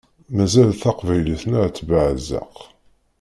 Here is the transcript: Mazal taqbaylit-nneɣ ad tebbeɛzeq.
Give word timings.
Mazal 0.35 0.71
taqbaylit-nneɣ 0.81 1.61
ad 1.67 1.73
tebbeɛzeq. 1.75 2.55